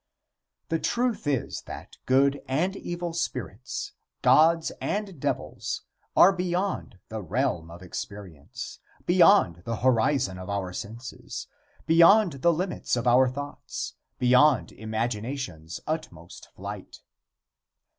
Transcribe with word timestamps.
The 0.69 0.79
truth 0.79 1.27
is 1.27 1.61
that 1.67 1.97
good 2.07 2.41
and 2.47 2.75
evil 2.75 3.13
spirits 3.13 3.93
gods 4.23 4.71
and 4.81 5.19
devils 5.19 5.83
are 6.17 6.33
beyond 6.33 6.97
the 7.09 7.21
realm 7.21 7.69
of 7.69 7.83
experience; 7.83 8.79
beyond 9.05 9.61
the 9.63 9.75
horizon 9.75 10.39
of 10.39 10.49
our 10.49 10.73
senses; 10.73 11.45
beyond 11.85 12.41
the 12.41 12.51
limits 12.51 12.95
of 12.95 13.05
our 13.05 13.27
thoughts; 13.29 13.93
beyond 14.17 14.71
imagination's 14.71 15.79
utmost 15.85 16.49
flight. 16.55 17.01